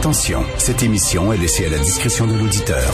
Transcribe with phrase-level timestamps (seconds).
[0.00, 2.90] Attention, cette émission est laissée à la discrétion de l'auditeur.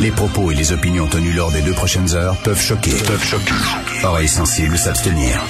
[0.00, 2.90] Les propos et les opinions tenues lors des deux prochaines heures peuvent choquer.
[2.90, 3.54] Peuvent choquer.
[4.02, 5.40] Oreilles sensibles s'abstenir.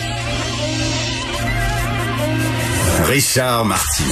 [3.06, 4.10] Richard Martineau.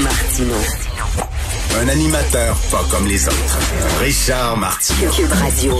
[0.00, 0.54] Martino.
[1.82, 3.58] Un animateur pas comme les autres.
[3.98, 5.10] Richard Martineau.
[5.10, 5.74] Cube Radio.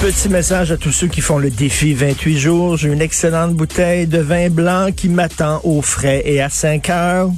[0.00, 2.76] Petit message à tous ceux qui font le défi 28 jours.
[2.78, 7.30] J'ai une excellente bouteille de vin blanc qui m'attend au frais et à 5 heures.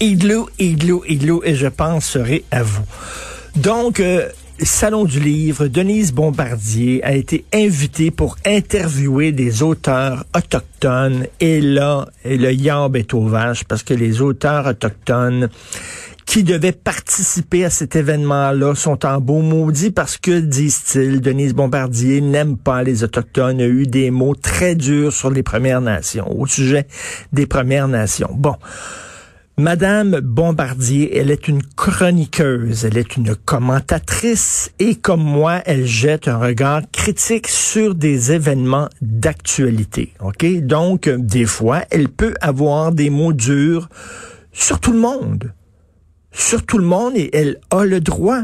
[0.00, 2.84] Igloo, igloo, igloo, et je penserai à vous.
[3.56, 4.28] Donc, euh,
[4.60, 11.26] Salon du livre, Denise Bombardier a été invitée pour interviewer des auteurs autochtones.
[11.40, 15.48] Et là, le yamb est au vache parce que les auteurs autochtones
[16.26, 22.20] qui devaient participer à cet événement-là sont en beau maudit parce que, disent-ils, Denise Bombardier
[22.20, 26.46] n'aime pas les Autochtones, a eu des mots très durs sur les Premières Nations, au
[26.46, 26.86] sujet
[27.32, 28.30] des Premières Nations.
[28.32, 28.54] Bon.
[29.58, 36.26] Madame Bombardier, elle est une chroniqueuse, elle est une commentatrice et comme moi, elle jette
[36.26, 40.14] un regard critique sur des événements d'actualité.
[40.20, 40.46] OK?
[40.62, 43.90] Donc, des fois, elle peut avoir des mots durs
[44.52, 45.52] sur tout le monde
[46.32, 48.42] sur tout le monde et elle a le droit.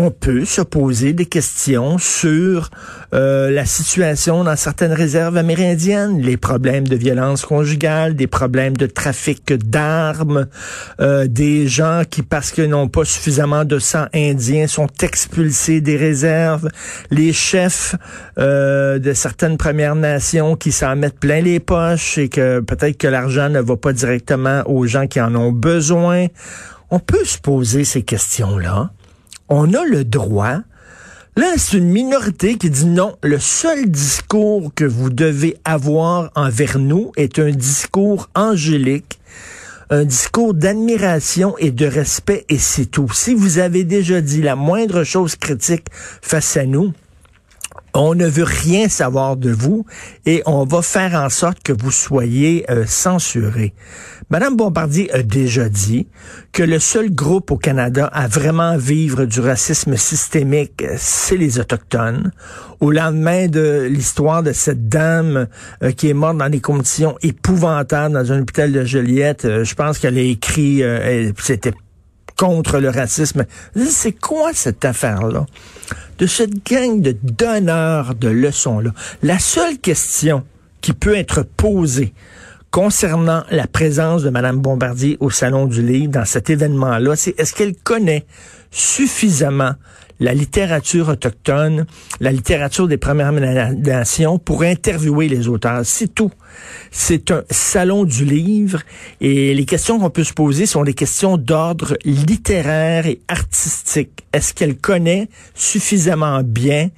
[0.00, 2.70] On peut se poser des questions sur
[3.14, 8.86] euh, la situation dans certaines réserves amérindiennes, les problèmes de violence conjugale, des problèmes de
[8.86, 10.46] trafic d'armes,
[11.00, 15.96] euh, des gens qui, parce qu'ils n'ont pas suffisamment de sang indien, sont expulsés des
[15.96, 16.68] réserves,
[17.10, 17.96] les chefs
[18.38, 23.08] euh, de certaines Premières Nations qui s'en mettent plein les poches et que peut-être que
[23.08, 26.28] l'argent ne va pas directement aux gens qui en ont besoin.
[26.90, 28.90] On peut se poser ces questions-là.
[29.50, 30.60] On a le droit.
[31.36, 36.78] Là, c'est une minorité qui dit non, le seul discours que vous devez avoir envers
[36.78, 39.20] nous est un discours angélique,
[39.90, 43.12] un discours d'admiration et de respect, et c'est tout.
[43.12, 46.94] Si vous avez déjà dit la moindre chose critique face à nous,
[47.94, 49.84] on ne veut rien savoir de vous
[50.26, 53.74] et on va faire en sorte que vous soyez euh, censuré.
[54.30, 56.06] Madame Bombardier a déjà dit
[56.52, 62.30] que le seul groupe au Canada à vraiment vivre du racisme systémique, c'est les Autochtones.
[62.80, 65.48] Au lendemain de l'histoire de cette dame
[65.82, 69.74] euh, qui est morte dans des conditions épouvantables dans un hôpital de Joliette, euh, je
[69.74, 70.82] pense qu'elle a écrit,
[71.38, 71.72] c'était
[72.38, 73.44] contre le racisme.
[73.76, 75.44] C'est quoi cette affaire-là?
[76.18, 78.92] De cette gang de donneurs de leçons-là.
[79.22, 80.44] La seule question
[80.80, 82.14] qui peut être posée
[82.70, 87.54] concernant la présence de Mme Bombardier au Salon du Livre dans cet événement-là, c'est est-ce
[87.54, 88.24] qu'elle connaît
[88.70, 89.72] suffisamment
[90.20, 91.86] la littérature autochtone,
[92.20, 95.82] la littérature des Premières Nations pour interviewer les auteurs.
[95.84, 96.32] C'est tout.
[96.90, 98.82] C'est un salon du livre
[99.20, 104.24] et les questions qu'on peut se poser sont des questions d'ordre littéraire et artistique.
[104.32, 106.90] Est-ce qu'elle connaît suffisamment bien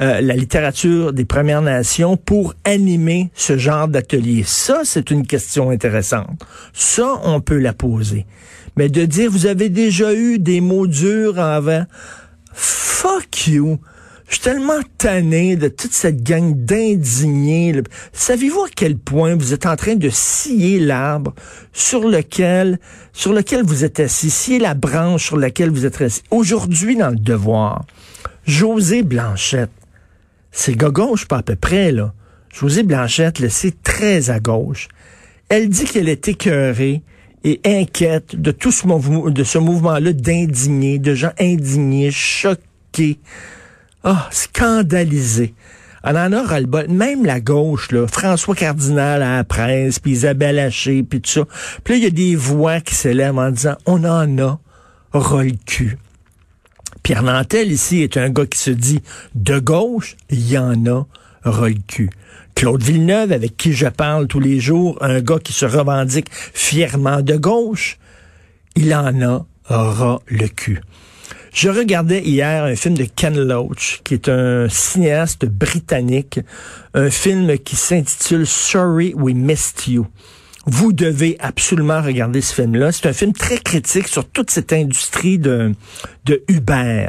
[0.00, 4.42] euh, la littérature des Premières Nations pour animer ce genre d'atelier?
[4.44, 6.44] Ça, c'est une question intéressante.
[6.72, 8.26] Ça, on peut la poser.
[8.76, 11.86] Mais de dire, vous avez déjà eu des mots durs envers
[12.56, 13.78] Fuck you.
[14.28, 17.80] Je suis tellement tanné de toute cette gang d'indignés.
[18.12, 21.32] Savez-vous à quel point vous êtes en train de scier l'arbre
[21.72, 22.80] sur lequel,
[23.12, 26.22] sur lequel vous êtes assis, scier la branche sur laquelle vous êtes assis?
[26.32, 27.84] Aujourd'hui, dans le devoir,
[28.46, 29.70] José Blanchette,
[30.50, 32.12] c'est gauche pas à peu près, là.
[32.52, 34.88] José Blanchette, c'est très à gauche.
[35.48, 37.02] Elle dit qu'elle est écœurée
[37.46, 43.20] et inquiète de tout ce, mouvement, de ce mouvement-là d'indignés, de gens indignés, choqués,
[44.02, 45.54] ah, scandalisés.
[46.02, 50.10] On en a ras le Même la gauche, là, François Cardinal à la presse, puis
[50.10, 51.44] Isabelle Haché, puis tout ça.
[51.84, 54.58] Puis là, il y a des voix qui s'élèvent en disant, on en a
[55.12, 55.98] ras cul.
[57.04, 59.02] Pierre Nantel, ici, est un gars qui se dit
[59.36, 61.06] de gauche, il y en a
[61.46, 62.10] ras le cul.
[62.54, 67.20] Claude Villeneuve, avec qui je parle tous les jours, un gars qui se revendique fièrement
[67.20, 67.98] de gauche,
[68.74, 70.80] il en a ras le cul.
[71.52, 76.40] Je regardais hier un film de Ken Loach, qui est un cinéaste britannique,
[76.92, 80.06] un film qui s'intitule Sorry We Missed You.
[80.66, 82.92] Vous devez absolument regarder ce film-là.
[82.92, 85.72] C'est un film très critique sur toute cette industrie de,
[86.24, 87.08] de Uber.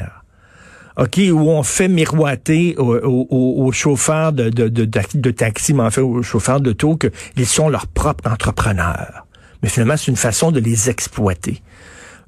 [0.98, 6.02] OK, où on fait miroiter aux, chauffeurs de, de, de, de, taxi, mais en fait
[6.02, 9.28] aux chauffeurs d'auto, qu'ils sont leurs propres entrepreneurs.
[9.62, 11.62] Mais finalement, c'est une façon de les exploiter.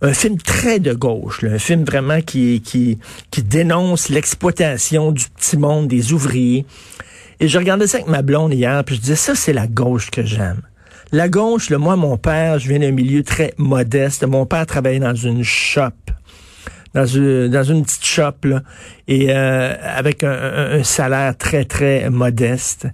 [0.01, 2.99] Un film très de gauche, un film vraiment qui, qui,
[3.31, 6.65] qui dénonce l'exploitation du petit monde, des ouvriers.
[7.39, 10.11] Et je regardais ça avec ma blonde hier, puis je disais, ça, c'est la gauche
[10.11, 10.61] que j'aime.
[11.11, 14.23] La gauche, là, moi, mon père, je viens d'un milieu très modeste.
[14.25, 15.89] Mon père travaillait dans une shop
[16.93, 18.63] dans une, dans une petite shop là,
[19.07, 22.87] et euh, avec un, un, salaire très très modeste.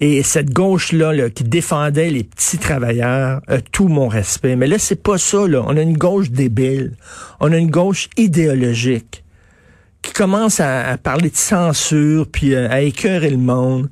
[0.00, 3.40] Et cette gauche-là là, qui défendait les petits travailleurs,
[3.72, 4.54] tout mon respect.
[4.54, 5.48] Mais là, c'est pas ça.
[5.48, 5.64] Là.
[5.66, 6.92] On a une gauche débile.
[7.40, 9.24] On a une gauche idéologique
[10.02, 13.88] qui commence à, parler de censure, puis euh, à écœurer le monde.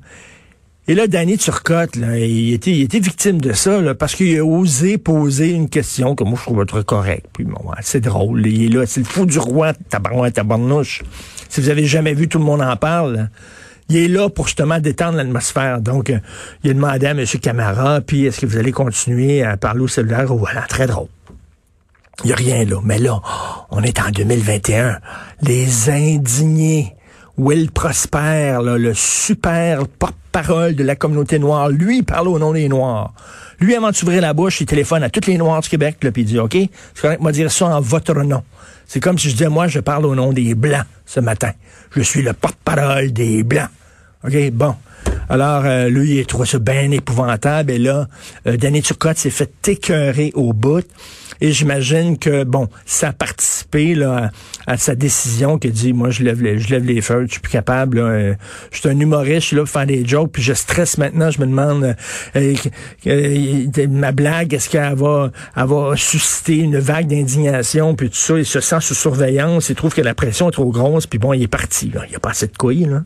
[0.89, 5.51] Et là, Danny Turcotte, là, il était, victime de ça, parce qu'il a osé poser
[5.51, 7.25] une question que moi je trouve très correcte.
[7.33, 8.47] Puis bon, c'est drôle.
[8.47, 11.03] Il est là, c'est le fou du roi, tabarnouche, tabarnouche.
[11.49, 13.29] Si vous avez jamais vu, tout le monde en parle.
[13.89, 15.81] Il est là pour justement détendre l'atmosphère.
[15.81, 16.19] Donc, euh,
[16.63, 17.25] il a demandé à M.
[17.41, 20.33] Camara, puis est-ce que vous allez continuer à parler au cellulaire?
[20.33, 21.07] Voilà, très drôle.
[22.23, 22.79] Il n'y a rien là.
[22.83, 23.21] Mais là,
[23.71, 24.99] on est en 2021.
[25.41, 26.96] Les indignés.
[27.37, 32.67] Will Prosper, là, le super porte-parole de la communauté noire, lui parle au nom des
[32.67, 33.13] Noirs.
[33.59, 36.39] Lui, avant d'ouvrir la bouche, il téléphone à tous les Noirs du Québec, puis dit,
[36.39, 38.43] OK, c'est correct, moi dire ça en votre nom.
[38.87, 41.51] C'est comme si je disais, moi, je parle au nom des Blancs ce matin.
[41.95, 43.69] Je suis le porte-parole des Blancs.
[44.23, 44.75] OK, bon.
[45.29, 47.71] Alors, euh, lui, il trouvé ça bien épouvantable.
[47.71, 48.07] Et là,
[48.47, 50.85] euh, Danny Turcotte s'est fait écœurer au bout.
[51.41, 54.31] Et j'imagine que, bon, ça a participé là,
[54.65, 57.41] à, sa décision qui dit, moi, je lève les, je lève les feux, je suis
[57.41, 57.99] plus capable.
[57.99, 58.33] Euh,
[58.71, 61.29] je suis un humoriste, là pour faire des jokes, puis je stresse maintenant.
[61.29, 61.95] Je me demande,
[62.35, 62.55] euh,
[63.07, 68.37] euh, ma blague, est-ce qu'elle va, elle va susciter une vague d'indignation, puis tout ça.
[68.37, 71.33] Il se sent sous surveillance, il trouve que la pression est trop grosse, puis bon,
[71.33, 71.91] il est parti.
[71.93, 72.01] Là.
[72.09, 73.03] Il a pas assez de couilles, là.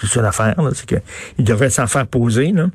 [0.00, 2.68] C'est ça l'affaire, c'est qu'il devrait s'en faire poser, là.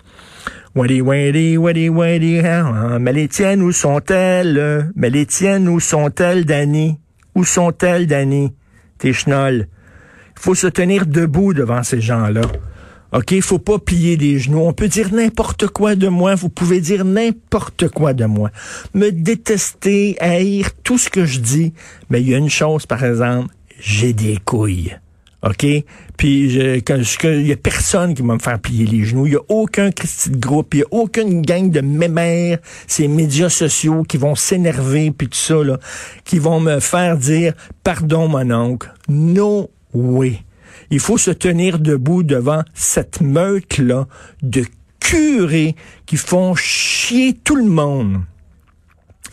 [0.75, 2.99] Waddy, waddy, waddy, waddy, hein.
[2.99, 4.91] mais les tiennes, où sont-elles?
[4.95, 6.99] Mais les tiennes, où sont-elles, Danny?
[7.33, 8.53] Où sont-elles, Danny?
[8.99, 9.67] Tes chenolles.
[10.35, 12.41] Il faut se tenir debout devant ces gens-là.
[13.11, 13.41] OK?
[13.41, 14.59] Faut pas plier les genoux.
[14.59, 16.35] On peut dire n'importe quoi de moi.
[16.35, 18.51] Vous pouvez dire n'importe quoi de moi.
[18.93, 21.73] Me détester, haïr tout ce que je dis.
[22.09, 23.53] Mais il y a une chose, par exemple.
[23.79, 24.95] J'ai des couilles.
[25.41, 25.65] OK?
[26.17, 29.25] Puis il y a personne qui va me faire plier les genoux.
[29.25, 33.07] Il y a aucun Christy de groupe, il y a aucune gang de mémères, ces
[33.07, 35.79] médias sociaux qui vont s'énerver puis tout ça là,
[36.25, 37.53] qui vont me faire dire
[37.83, 38.93] pardon mon oncle.
[39.07, 40.41] No way.
[40.91, 44.07] Il faut se tenir debout devant cette meute là
[44.41, 44.65] de
[44.99, 45.75] curés
[46.05, 48.21] qui font chier tout le monde.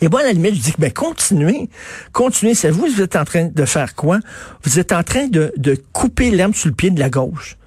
[0.01, 1.69] Et moi, à la limite, je dis que ben, continuez.
[2.11, 2.53] Continuez.
[2.53, 4.19] C'est vous, vous êtes en train de faire quoi?
[4.63, 7.57] Vous êtes en train de, de couper l'herbe sous le pied de la gauche.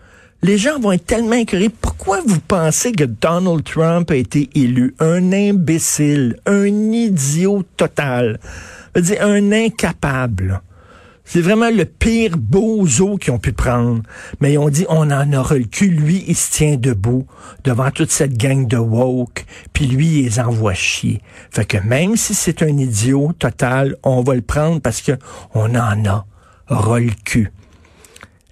[0.43, 1.69] Les gens vont être tellement incurés.
[1.69, 4.95] Pourquoi vous pensez que Donald Trump a été élu?
[4.99, 8.41] Un imbécile, un idiot total.
[8.95, 10.63] Un incapable.
[11.33, 14.03] C'est vraiment le pire bozo qu'ils ont pu prendre.
[14.41, 15.87] Mais ils ont dit, on en aura le cul.
[15.87, 17.25] Lui, il se tient debout
[17.63, 19.47] devant toute cette gang de woke.
[19.73, 21.23] Puis lui, il les envoie chier.
[21.53, 25.13] Fait que même si c'est un idiot total, on va le prendre parce que
[25.55, 26.27] on en a
[26.67, 27.53] ras le cul.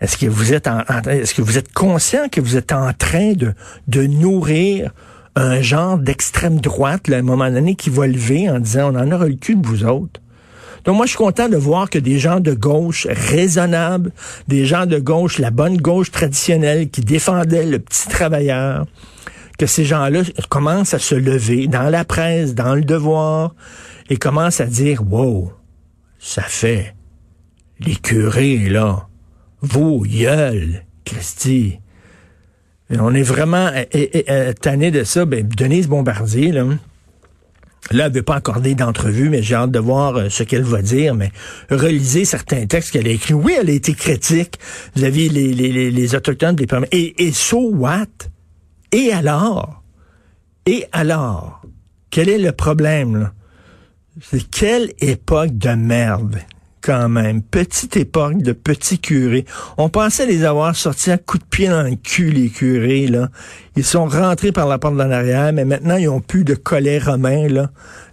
[0.00, 3.32] Est-ce que vous êtes en, est-ce que vous êtes conscient que vous êtes en train
[3.32, 3.54] de,
[3.88, 4.92] de nourrir
[5.34, 8.98] un genre d'extrême droite, là, à un moment donné, qui va lever en disant, on
[9.00, 10.20] en aura le cul de vous autres?
[10.88, 14.10] Donc moi, je suis content de voir que des gens de gauche raisonnables,
[14.46, 18.86] des gens de gauche, la bonne gauche traditionnelle qui défendait le petit travailleur,
[19.58, 23.54] que ces gens-là commencent à se lever dans la presse, dans le devoir,
[24.08, 25.52] et commencent à dire, wow,
[26.18, 26.94] ça fait
[27.80, 29.08] les curés, là,
[29.60, 31.80] vos gueules, Christy.
[32.88, 33.68] on est vraiment
[34.62, 35.26] tanné de ça.
[35.26, 36.64] Ben, Denise Bombardier, là,
[37.90, 40.82] Là, elle veut pas accorder d'entrevue, mais j'ai hâte de voir euh, ce qu'elle va
[40.82, 41.14] dire.
[41.14, 41.32] Mais
[41.70, 43.34] relisez certains textes qu'elle a écrits.
[43.34, 44.58] Oui, elle a été critique
[44.94, 48.06] vis-à-vis les, les, les, Autochtones des Et, et so what?
[48.92, 49.82] Et alors?
[50.66, 51.62] Et alors?
[52.10, 53.30] Quel est le problème?
[54.20, 56.38] C'est quelle époque de merde?
[56.88, 57.42] Quand même.
[57.42, 59.44] Petite époque de petits curés.
[59.76, 63.28] On pensait les avoir sortis à coups de pied dans le cul, les curés, là.
[63.76, 66.98] Ils sont rentrés par la porte de l'arrière, mais maintenant, ils ont plus de collet
[66.98, 67.70] romain, là.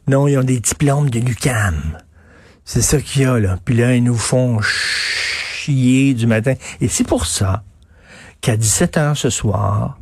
[0.10, 1.75] Non, ils ont des diplômes de l'UCAM.
[2.65, 3.58] C'est ça qu'il y a, là.
[3.63, 6.55] Puis là, ils nous font chier du matin.
[6.82, 7.63] Et c'est pour ça
[8.41, 10.00] qu'à 17 h ce soir,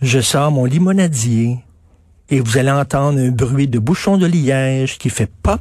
[0.00, 1.58] je sors mon limonadier
[2.30, 5.60] et vous allez entendre un bruit de bouchon de liège qui fait pop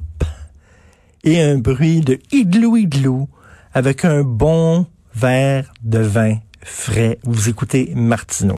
[1.24, 3.30] et un bruit de igloo
[3.74, 7.20] avec un bon verre de vin frais.
[7.24, 8.50] Vous écoutez Martineau.